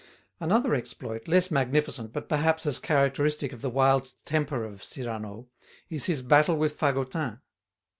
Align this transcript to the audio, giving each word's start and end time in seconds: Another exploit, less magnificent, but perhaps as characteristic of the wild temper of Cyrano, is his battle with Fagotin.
Another 0.39 0.73
exploit, 0.73 1.27
less 1.27 1.51
magnificent, 1.51 2.11
but 2.11 2.27
perhaps 2.27 2.65
as 2.65 2.79
characteristic 2.79 3.53
of 3.53 3.61
the 3.61 3.69
wild 3.69 4.13
temper 4.25 4.63
of 4.63 4.83
Cyrano, 4.83 5.49
is 5.91 6.07
his 6.07 6.23
battle 6.23 6.57
with 6.57 6.73
Fagotin. 6.73 7.39